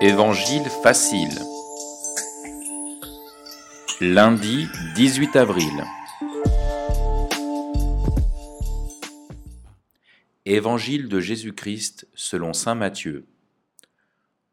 [0.00, 1.36] Évangile facile.
[4.00, 5.84] Lundi 18 avril.
[10.44, 13.26] Évangile de Jésus-Christ selon Saint Matthieu.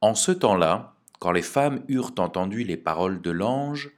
[0.00, 3.90] En ce temps-là, quand les femmes eurent entendu les paroles de l'ange,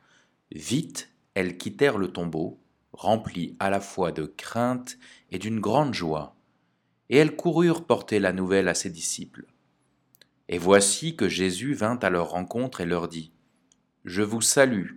[0.50, 2.58] vite elles quittèrent le tombeau,
[2.94, 4.96] remplies à la fois de crainte
[5.30, 6.36] et d'une grande joie,
[7.10, 9.44] et elles coururent porter la nouvelle à ses disciples.
[10.48, 13.32] Et voici que Jésus vint à leur rencontre et leur dit,
[14.04, 14.96] Je vous salue.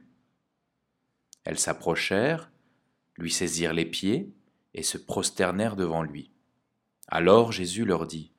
[1.44, 2.52] Elles s'approchèrent,
[3.16, 4.34] lui saisirent les pieds
[4.74, 6.32] et se prosternèrent devant lui.
[7.08, 8.34] Alors Jésus leur dit,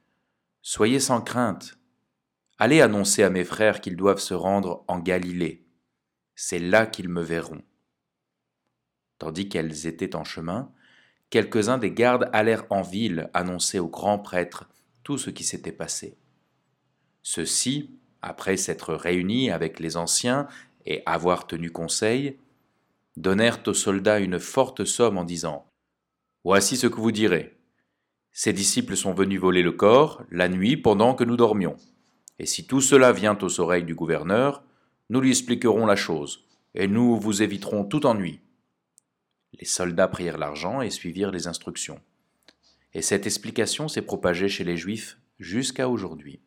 [0.60, 1.78] Soyez sans crainte,
[2.58, 5.66] allez annoncer à mes frères qu'ils doivent se rendre en Galilée,
[6.34, 7.62] c'est là qu'ils me verront.
[9.18, 10.70] Tandis qu'elles étaient en chemin,
[11.30, 14.68] quelques-uns des gardes allèrent en ville annoncer au grand prêtre
[15.02, 16.18] tout ce qui s'était passé.
[17.30, 17.90] Ceux-ci,
[18.22, 20.48] après s'être réunis avec les anciens
[20.86, 22.38] et avoir tenu conseil,
[23.18, 25.66] donnèrent aux soldats une forte somme en disant
[26.42, 27.54] Voici ce que vous direz.
[28.32, 31.76] Ces disciples sont venus voler le corps la nuit pendant que nous dormions.
[32.38, 34.62] Et si tout cela vient aux oreilles du gouverneur,
[35.10, 38.40] nous lui expliquerons la chose, et nous vous éviterons tout ennui.
[39.52, 42.00] Les soldats prirent l'argent et suivirent les instructions.
[42.94, 46.40] Et cette explication s'est propagée chez les Juifs jusqu'à aujourd'hui.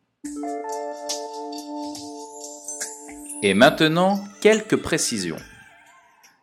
[3.44, 5.38] Et maintenant, quelques précisions.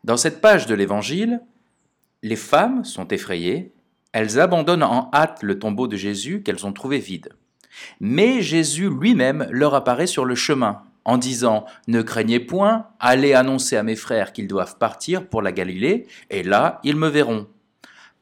[0.03, 1.39] Dans cette page de l'Évangile,
[2.23, 3.71] les femmes sont effrayées,
[4.11, 7.29] elles abandonnent en hâte le tombeau de Jésus qu'elles ont trouvé vide.
[8.01, 13.77] Mais Jésus lui-même leur apparaît sur le chemin en disant Ne craignez point, allez annoncer
[13.77, 17.47] à mes frères qu'ils doivent partir pour la Galilée, et là ils me verront.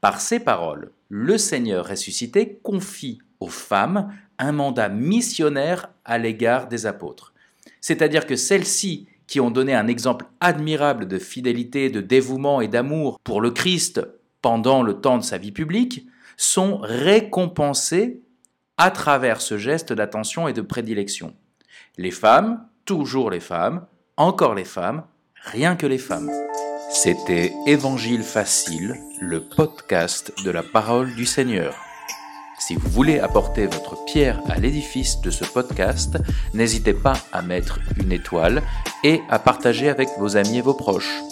[0.02, 6.86] Par ces paroles, le Seigneur ressuscité confie aux femmes un mandat missionnaire à l'égard des
[6.86, 7.34] apôtres
[7.81, 13.19] c'est-à-dire que celles-ci qui ont donné un exemple admirable de fidélité, de dévouement et d'amour
[13.23, 14.02] pour le Christ
[14.42, 16.07] pendant le temps de sa vie publique,
[16.38, 18.22] sont récompensées
[18.78, 21.34] à travers ce geste d'attention et de prédilection.
[21.97, 23.85] Les femmes, toujours les femmes,
[24.16, 25.03] encore les femmes,
[25.35, 26.31] rien que les femmes.
[26.91, 31.87] C'était Évangile facile, le podcast de la parole du Seigneur.
[32.67, 36.17] Si vous voulez apporter votre pierre à l'édifice de ce podcast,
[36.53, 38.61] n'hésitez pas à mettre une étoile
[39.05, 41.23] et à partager avec vos amis et vos proches.